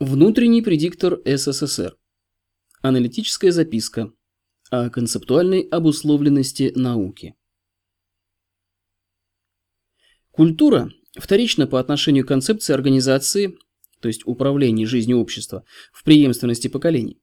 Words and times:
Внутренний 0.00 0.60
предиктор 0.60 1.20
СССР. 1.24 1.96
Аналитическая 2.82 3.52
записка 3.52 4.10
о 4.68 4.90
концептуальной 4.90 5.60
обусловленности 5.60 6.72
науки. 6.74 7.36
Культура 10.32 10.90
вторична 11.16 11.68
по 11.68 11.78
отношению 11.78 12.24
к 12.24 12.28
концепции 12.28 12.72
организации, 12.72 13.56
то 14.00 14.08
есть 14.08 14.22
управления 14.26 14.84
жизнью 14.84 15.18
общества, 15.18 15.64
в 15.92 16.02
преемственности 16.02 16.66
поколений. 16.66 17.22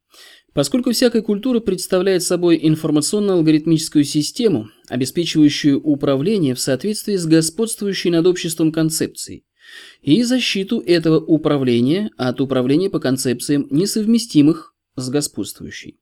Поскольку 0.54 0.94
всякая 0.94 1.24
культура 1.24 1.60
представляет 1.60 2.24
собой 2.24 2.58
информационно-алгоритмическую 2.64 4.06
систему, 4.06 4.70
обеспечивающую 4.88 5.78
управление 5.78 6.56
в 6.56 6.60
соответствии 6.62 7.18
с 7.18 7.26
господствующей 7.26 8.12
над 8.12 8.26
обществом 8.28 8.72
концепцией, 8.72 9.44
и 10.02 10.24
защиту 10.24 10.80
этого 10.80 11.20
управления 11.20 12.12
от 12.18 12.42
управления 12.42 12.90
по 12.90 13.00
концепциям, 13.00 13.68
несовместимых 13.70 14.76
с 14.96 15.10
господствующей. 15.10 16.00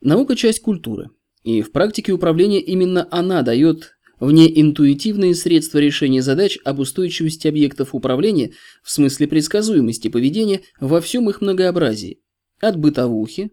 Наука– 0.00 0.36
часть 0.36 0.60
культуры, 0.60 1.10
и 1.42 1.62
в 1.62 1.72
практике 1.72 2.12
управления 2.12 2.60
именно 2.60 3.06
она 3.10 3.42
дает 3.42 3.92
внеинтуитивные 4.18 5.34
средства 5.34 5.78
решения 5.78 6.22
задач 6.22 6.58
об 6.64 6.78
устойчивости 6.78 7.48
объектов 7.48 7.94
управления 7.94 8.52
в 8.82 8.90
смысле 8.90 9.26
предсказуемости 9.26 10.08
поведения 10.08 10.62
во 10.80 11.00
всем 11.00 11.28
их 11.28 11.40
многообразии. 11.40 12.20
От 12.60 12.78
бытовухи, 12.78 13.50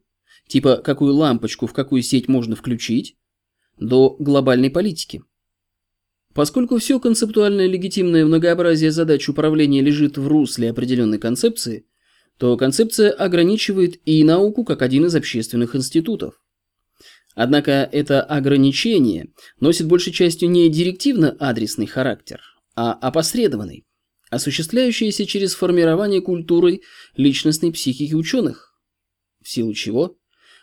типа 0.48 0.78
какую 0.78 1.16
лампочку 1.16 1.66
в 1.66 1.74
какую 1.74 2.04
сеть 2.04 2.28
можно 2.28 2.56
включить, 2.56 3.16
до 3.80 4.16
глобальной 4.20 4.70
политики. 4.70 5.24
Поскольку 6.34 6.78
все 6.78 7.00
концептуальное 7.00 7.68
легитимное 7.68 8.26
многообразие 8.26 8.92
задач 8.92 9.28
управления 9.30 9.82
лежит 9.82 10.18
в 10.18 10.28
русле 10.28 10.70
определенной 10.70 11.18
концепции, 11.18 11.86
то 12.38 12.56
концепция 12.56 13.12
ограничивает 13.12 14.00
и 14.06 14.24
науку 14.24 14.64
как 14.64 14.82
один 14.82 15.06
из 15.06 15.16
общественных 15.16 15.76
институтов. 15.76 16.36
Однако 17.36 17.90
это 17.92 18.22
ограничение 18.22 19.30
носит 19.60 19.88
большей 19.88 20.14
частью 20.14 20.50
не 20.50 20.70
директивно-адресный 20.70 21.86
характер, 21.86 22.42
а 22.76 22.94
опосредованный, 22.94 23.86
осуществляющийся 24.30 25.26
через 25.26 25.54
формирование 25.54 26.22
культурой 26.22 26.84
личностной 27.16 27.72
психики 27.72 28.14
ученых, 28.14 28.74
в 29.44 29.50
силу 29.50 29.74
чего 29.74 30.18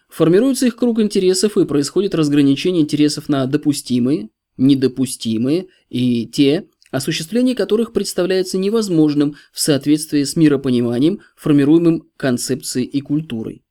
формируется 0.09 0.67
их 0.67 0.77
круг 0.77 1.01
интересов 1.01 1.59
и 1.59 1.67
происходит 1.67 2.15
разграничение 2.15 2.83
интересов 2.83 3.29
на 3.29 3.47
допустимые, 3.47 4.31
недопустимые 4.57 5.67
и 5.89 6.27
те, 6.27 6.69
осуществление 6.91 7.55
которых 7.55 7.93
представляется 7.93 8.59
невозможным 8.59 9.37
в 9.53 9.61
соответствии 9.61 10.25
с 10.25 10.37
миропониманием, 10.37 11.21
формируемым 11.37 12.09
концепцией 12.17 12.87
и 12.87 13.01
культурой. 13.01 13.63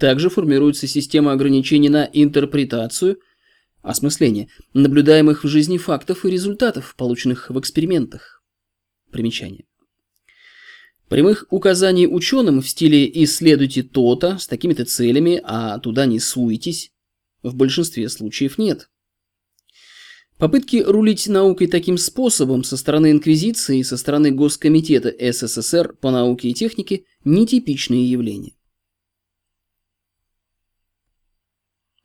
Также 0.00 0.30
формируется 0.30 0.86
система 0.86 1.32
ограничений 1.32 1.88
на 1.88 2.08
интерпретацию, 2.12 3.18
осмысление, 3.82 4.48
наблюдаемых 4.74 5.44
в 5.44 5.48
жизни 5.48 5.78
фактов 5.78 6.24
и 6.24 6.30
результатов, 6.30 6.94
полученных 6.96 7.50
в 7.50 7.58
экспериментах. 7.60 8.42
Примечание. 9.12 9.64
Прямых 11.08 11.46
указаний 11.50 12.08
ученым 12.08 12.60
в 12.60 12.68
стиле 12.68 13.08
«исследуйте 13.22 13.84
то-то» 13.84 14.38
с 14.38 14.48
такими-то 14.48 14.84
целями, 14.84 15.40
а 15.44 15.78
туда 15.78 16.04
не 16.04 16.18
суетесь, 16.18 16.90
в 17.44 17.54
большинстве 17.54 18.08
случаев 18.08 18.58
нет. 18.58 18.88
Попытки 20.38 20.76
рулить 20.76 21.28
наукой 21.28 21.66
таким 21.66 21.96
способом 21.96 22.62
со 22.62 22.76
стороны 22.76 23.10
Инквизиции 23.10 23.78
и 23.78 23.84
со 23.84 23.96
стороны 23.96 24.30
Госкомитета 24.30 25.14
СССР 25.32 25.94
по 25.94 26.10
науке 26.10 26.48
и 26.48 26.54
технике– 26.54 27.04
нетипичные 27.24 28.10
явления. 28.10 28.52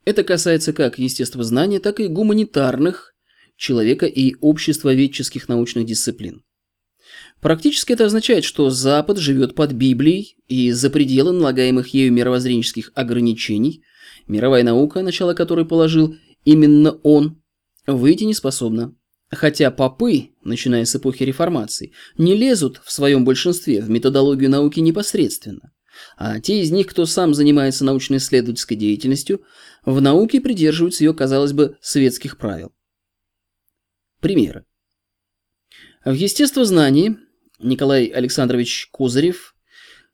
Это 0.06 0.24
касается 0.24 0.72
как 0.72 0.98
естествознания, 0.98 1.78
так 1.78 2.00
и 2.00 2.08
гуманитарных, 2.08 3.14
человека 3.56 4.06
и 4.06 4.34
обществоведческих 4.40 5.48
научных 5.48 5.84
дисциплин. 5.84 6.42
Практически 7.40 7.92
это 7.92 8.06
означает, 8.06 8.44
что 8.44 8.70
Запад 8.70 9.18
живет 9.18 9.54
под 9.54 9.72
Библией, 9.72 10.38
и 10.48 10.72
за 10.72 10.88
пределы 10.88 11.32
налагаемых 11.32 11.88
ею 11.88 12.12
мировоззренческих 12.12 12.92
ограничений 12.94 13.84
мировая 14.26 14.62
наука, 14.62 15.02
начало 15.02 15.34
которой 15.34 15.66
положил 15.66 16.16
именно 16.44 16.92
он, 17.02 17.41
выйти 17.86 18.24
не 18.24 18.34
способна. 18.34 18.94
Хотя 19.30 19.70
попы, 19.70 20.30
начиная 20.44 20.84
с 20.84 20.94
эпохи 20.94 21.22
реформации, 21.22 21.92
не 22.18 22.36
лезут 22.36 22.80
в 22.84 22.92
своем 22.92 23.24
большинстве 23.24 23.80
в 23.80 23.88
методологию 23.88 24.50
науки 24.50 24.80
непосредственно. 24.80 25.72
А 26.16 26.40
те 26.40 26.60
из 26.60 26.70
них, 26.70 26.86
кто 26.86 27.06
сам 27.06 27.34
занимается 27.34 27.84
научно-исследовательской 27.84 28.76
деятельностью, 28.76 29.42
в 29.84 30.00
науке 30.00 30.40
придерживаются 30.40 31.04
ее, 31.04 31.14
казалось 31.14 31.52
бы, 31.52 31.76
светских 31.80 32.36
правил. 32.36 32.72
Примеры. 34.20 34.64
В 36.04 36.12
естествознании 36.12 37.16
Николай 37.58 38.06
Александрович 38.06 38.88
Козырев 38.92 39.51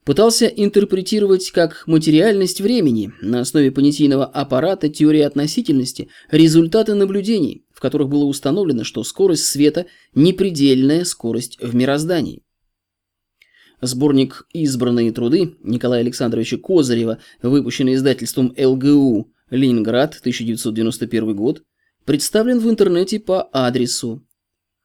пытался 0.09 0.47
интерпретировать 0.47 1.51
как 1.51 1.87
материальность 1.87 2.63
времени 2.63 3.13
на 3.21 3.41
основе 3.41 3.71
понятийного 3.71 4.25
аппарата 4.25 4.89
теории 4.89 5.21
относительности 5.21 6.09
результаты 6.31 6.95
наблюдений, 6.95 7.67
в 7.75 7.81
которых 7.81 8.09
было 8.09 8.25
установлено, 8.25 8.85
что 8.85 9.05
скорость 9.05 9.45
света– 9.45 9.85
непредельная 10.15 11.05
скорость 11.05 11.59
в 11.61 11.75
мироздании. 11.75 12.43
Сборник 13.83 14.47
«Избранные 14.55 15.13
труды» 15.13 15.59
Николая 15.63 16.01
Александровича 16.01 16.57
Козырева, 16.57 17.19
выпущенный 17.43 17.93
издательством 17.93 18.55
ЛГУ 18.57 19.31
«Ленинград», 19.51 20.17
1991 20.21 21.37
год, 21.37 21.65
представлен 22.07 22.61
в 22.61 22.71
интернете 22.71 23.21
по 23.21 23.47
адресу. 23.53 24.27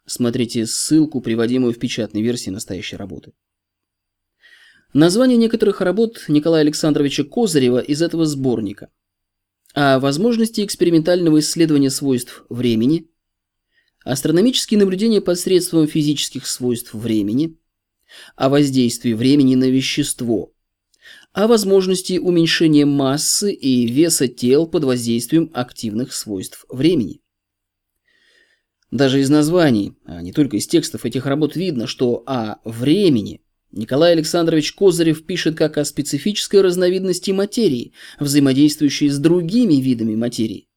Смотрите 0.05 0.65
ссылку, 0.67 1.21
приводимую 1.21 1.71
в 1.71 1.79
печатной 1.79 2.21
версии 2.21 2.49
настоящей 2.49 2.97
работы. 2.97 3.31
Название 4.93 5.37
некоторых 5.37 5.81
работ 5.81 6.25
Николая 6.27 6.61
Александровича 6.61 7.23
Козырева 7.23 7.79
из 7.79 8.03
этого 8.03 8.27
сборника. 8.27 8.89
О 9.73 9.99
возможности 9.99 10.63
экспериментального 10.63 11.39
исследования 11.39 11.89
свойств 11.89 12.45
времени, 12.47 13.09
астрономические 14.05 14.79
наблюдения 14.79 15.19
посредством 15.19 15.87
физических 15.87 16.45
свойств 16.45 16.93
времени, 16.93 17.57
о 18.35 18.49
воздействии 18.49 19.13
времени 19.13 19.55
на 19.55 19.67
вещество, 19.67 20.53
о 21.31 21.47
возможности 21.47 22.19
уменьшения 22.19 22.85
массы 22.85 23.51
и 23.51 23.87
веса 23.87 24.27
тел 24.27 24.67
под 24.67 24.83
воздействием 24.83 25.49
активных 25.55 26.13
свойств 26.13 26.67
времени. 26.69 27.21
Даже 28.91 29.21
из 29.21 29.31
названий, 29.31 29.97
а 30.05 30.21
не 30.21 30.33
только 30.33 30.57
из 30.57 30.67
текстов 30.67 31.03
этих 31.03 31.25
работ 31.25 31.55
видно, 31.55 31.87
что 31.87 32.21
о 32.27 32.59
времени 32.63 33.41
Николай 33.73 34.11
Александрович 34.11 34.71
Козырев 34.73 35.25
пишет 35.25 35.55
как 35.55 35.79
о 35.79 35.85
специфической 35.85 36.61
разновидности 36.61 37.31
материи, 37.31 37.93
взаимодействующей 38.19 39.09
с 39.09 39.17
другими 39.17 39.81
видами 39.81 40.15
материи. 40.15 40.67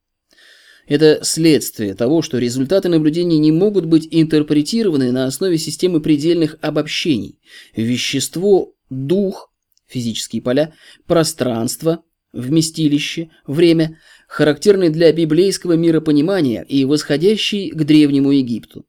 Это 0.87 1.21
следствие 1.23 1.95
того, 1.95 2.23
что 2.23 2.39
результаты 2.39 2.89
наблюдений 2.89 3.39
не 3.39 3.53
могут 3.53 3.85
быть 3.85 4.09
интерпретированы 4.11 5.13
на 5.13 5.27
основе 5.27 5.59
системы 5.59 6.01
предельных 6.01 6.57
обобщений. 6.63 7.39
Вещество, 7.75 8.73
дух, 8.89 9.53
физические 9.87 10.41
поля, 10.41 10.73
пространство, 11.07 12.03
вместилище, 12.33 13.31
время, 13.47 13.99
характерный 14.27 14.89
для 14.89 15.13
библейского 15.13 15.75
миропонимания 15.75 16.63
и 16.63 16.85
восходящий 16.87 17.71
к 17.71 17.85
Древнему 17.85 18.31
Египту. 18.31 18.87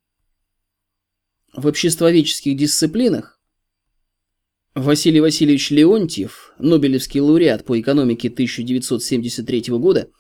В 1.53 1.67
обществоведческих 1.67 2.55
дисциплинах 2.55 3.36
Василий 4.77 5.21
Васильевич 5.21 5.71
Леонтьев, 5.71 6.53
Нобелевский 6.59 7.19
лауреат 7.19 7.65
по 7.65 7.79
экономике 7.79 8.27
1973 8.27 9.63
года, 9.69 10.11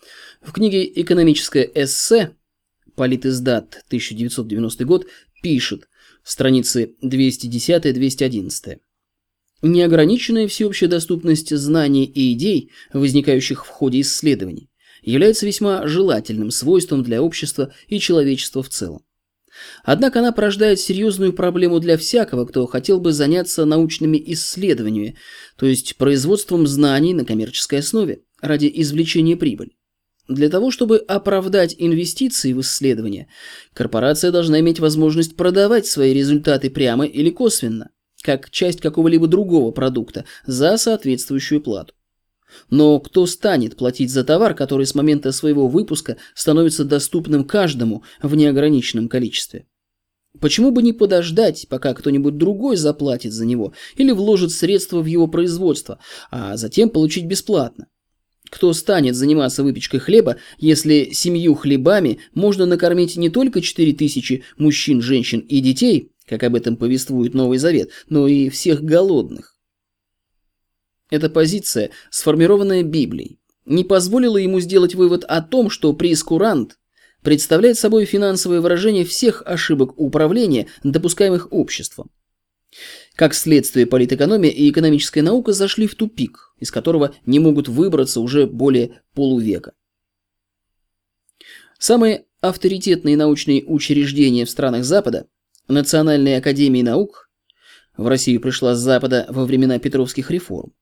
в 0.41 0.51
книге 0.51 0.83
«Экономическое 0.99 1.69
эссе» 1.75 2.35
Политиздат 2.95 3.83
1990 3.85 4.85
год 4.85 5.05
пишет, 5.43 5.87
страницы 6.23 6.95
210-211. 7.03 8.79
Неограниченная 9.61 10.47
всеобщая 10.47 10.87
доступность 10.87 11.55
знаний 11.55 12.05
и 12.05 12.33
идей, 12.33 12.71
возникающих 12.91 13.63
в 13.63 13.69
ходе 13.69 14.01
исследований, 14.01 14.71
является 15.03 15.45
весьма 15.45 15.85
желательным 15.85 16.49
свойством 16.49 17.03
для 17.03 17.21
общества 17.21 17.71
и 17.87 17.99
человечества 17.99 18.63
в 18.63 18.69
целом. 18.69 19.03
Однако 19.83 20.19
она 20.19 20.31
порождает 20.31 20.79
серьезную 20.79 21.33
проблему 21.33 21.79
для 21.79 21.97
всякого, 21.97 22.45
кто 22.45 22.65
хотел 22.67 22.99
бы 22.99 23.13
заняться 23.13 23.65
научными 23.65 24.21
исследованиями, 24.27 25.15
то 25.57 25.65
есть 25.65 25.95
производством 25.97 26.67
знаний 26.67 27.13
на 27.13 27.25
коммерческой 27.25 27.79
основе, 27.79 28.21
ради 28.41 28.71
извлечения 28.73 29.37
прибыли. 29.37 29.71
Для 30.27 30.49
того, 30.49 30.71
чтобы 30.71 30.97
оправдать 30.97 31.75
инвестиции 31.77 32.51
в 32.51 32.61
исследования, 32.61 33.27
корпорация 33.73 34.31
должна 34.31 34.59
иметь 34.59 34.79
возможность 34.79 35.37
продавать 35.37 35.87
свои 35.87 36.13
результаты 36.13 36.69
прямо 36.69 37.05
или 37.05 37.29
косвенно, 37.29 37.91
как 38.21 38.49
часть 38.49 38.81
какого-либо 38.81 39.27
другого 39.27 39.71
продукта 39.71 40.25
за 40.45 40.77
соответствующую 40.77 41.61
плату. 41.61 41.93
Но 42.69 42.99
кто 42.99 43.25
станет 43.25 43.75
платить 43.75 44.11
за 44.11 44.23
товар, 44.23 44.53
который 44.53 44.85
с 44.85 44.95
момента 44.95 45.31
своего 45.31 45.67
выпуска 45.67 46.17
становится 46.33 46.85
доступным 46.85 47.43
каждому 47.43 48.03
в 48.21 48.35
неограниченном 48.35 49.09
количестве? 49.09 49.65
Почему 50.39 50.71
бы 50.71 50.83
не 50.83 50.93
подождать, 50.93 51.67
пока 51.69 51.93
кто-нибудь 51.93 52.37
другой 52.37 52.77
заплатит 52.77 53.33
за 53.33 53.45
него 53.45 53.73
или 53.95 54.11
вложит 54.11 54.51
средства 54.51 55.01
в 55.01 55.05
его 55.05 55.27
производство, 55.27 55.99
а 56.29 56.57
затем 56.57 56.89
получить 56.89 57.25
бесплатно? 57.25 57.87
Кто 58.49 58.71
станет 58.73 59.15
заниматься 59.15 59.63
выпечкой 59.63 59.99
хлеба, 59.99 60.37
если 60.57 61.09
семью 61.11 61.55
хлебами 61.55 62.19
можно 62.33 62.65
накормить 62.65 63.17
не 63.17 63.29
только 63.29 63.61
4000 63.61 64.43
мужчин, 64.57 65.01
женщин 65.01 65.39
и 65.39 65.59
детей, 65.59 66.11
как 66.25 66.43
об 66.43 66.55
этом 66.55 66.77
повествует 66.77 67.33
Новый 67.33 67.57
Завет, 67.57 67.89
но 68.07 68.27
и 68.27 68.49
всех 68.49 68.83
голодных? 68.83 69.56
Эта 71.09 71.29
позиция, 71.29 71.91
сформированная 72.09 72.83
Библией, 72.83 73.39
не 73.65 73.83
позволила 73.83 74.37
ему 74.37 74.59
сделать 74.59 74.95
вывод 74.95 75.23
о 75.23 75.41
том, 75.41 75.69
что 75.69 75.93
прескурант 75.93 76.77
представляет 77.21 77.77
собой 77.77 78.05
финансовое 78.05 78.61
выражение 78.61 79.05
всех 79.05 79.43
ошибок 79.45 79.99
управления, 79.99 80.67
допускаемых 80.83 81.47
обществом. 81.51 82.09
Как 83.15 83.33
следствие, 83.33 83.85
политэкономия 83.85 84.51
и 84.51 84.69
экономическая 84.69 85.21
наука 85.21 85.53
зашли 85.53 85.87
в 85.87 85.95
тупик, 85.95 86.53
из 86.59 86.71
которого 86.71 87.15
не 87.25 87.39
могут 87.39 87.67
выбраться 87.67 88.21
уже 88.21 88.45
более 88.45 89.01
полувека. 89.13 89.73
Самые 91.79 92.25
авторитетные 92.41 93.17
научные 93.17 93.63
учреждения 93.65 94.45
в 94.45 94.49
странах 94.49 94.83
Запада, 94.83 95.27
Национальная 95.67 96.37
академия 96.37 96.83
наук, 96.83 97.29
в 97.97 98.07
Россию 98.07 98.39
пришла 98.41 98.75
с 98.75 98.79
Запада 98.79 99.25
во 99.29 99.45
времена 99.45 99.79
Петровских 99.79 100.31
реформ, 100.31 100.73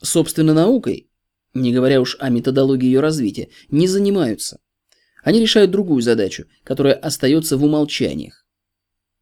собственно 0.00 0.54
наукой, 0.54 1.08
не 1.54 1.72
говоря 1.72 2.00
уж 2.00 2.16
о 2.20 2.28
методологии 2.28 2.86
ее 2.86 3.00
развития, 3.00 3.48
не 3.68 3.86
занимаются. 3.88 4.60
Они 5.22 5.40
решают 5.40 5.70
другую 5.70 6.02
задачу, 6.02 6.46
которая 6.62 6.94
остается 6.94 7.56
в 7.56 7.64
умолчаниях. 7.64 8.46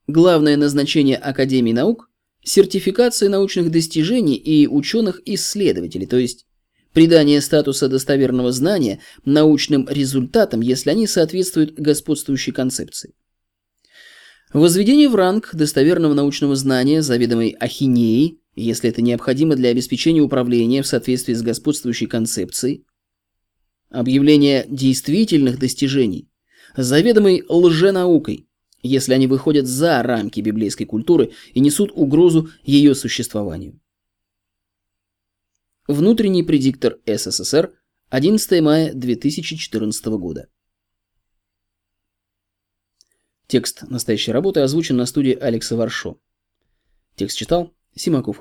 Главное 0.07 0.57
назначение 0.57 1.17
Академии 1.17 1.73
наук– 1.73 2.11
сертификация 2.43 3.31
научных 3.31 3.71
достижений 3.71 4.37
и 4.37 4.67
ученых-исследователей, 4.67 6.07
то 6.07 6.19
есть 6.19 6.47
придание 6.93 7.41
статуса 7.41 7.89
достоверного 7.89 8.53
знания 8.53 9.01
научным 9.25 9.89
результатам, 9.89 10.61
если 10.61 10.91
они 10.91 11.07
соответствуют 11.07 11.75
господствующей 11.75 12.53
концепции. 12.53 13.15
Возведение 14.53 15.09
в 15.09 15.15
ранг 15.15 15.51
достоверного 15.55 16.15
научного 16.15 16.55
знания 16.55 17.03
заведомой 17.03 17.57
ахинеей, 17.59 18.41
если 18.63 18.89
это 18.91 19.03
необходимо 19.03 19.57
для 19.57 19.71
обеспечения 19.71 20.21
управления 20.21 20.83
в 20.83 20.87
соответствии 20.87 21.35
с 21.35 21.43
господствующей 21.43 22.07
концепцией, 22.07 22.85
объявление 23.91 24.67
действительных 24.69 25.59
достижений 25.59 26.29
заведомой 26.77 27.45
лженаукой, 27.49 28.49
если 28.83 29.15
они 29.15 29.27
выходят 29.27 29.67
за 29.67 30.03
рамки 30.03 30.41
библейской 30.41 30.85
культуры 30.85 31.33
и 31.53 31.61
несут 31.61 31.93
угрозу 31.95 32.51
ее 32.65 32.95
существованию. 32.95 33.81
Внутренний 35.87 36.43
предиктор 36.43 36.99
СССР, 37.07 37.73
11 38.09 38.63
мая 38.63 38.93
2014 38.93 40.07
года. 40.07 40.49
Текст 43.47 43.83
настоящей 43.83 44.33
работы 44.33 44.61
озвучен 44.61 44.97
на 44.97 45.07
студии 45.07 45.35
Алекса 45.35 45.77
Варшо. 45.77 46.19
Текст 47.17 47.37
читал 47.37 47.75
c'est 47.97 48.11
moi 48.11 48.23
Kouf 48.23 48.41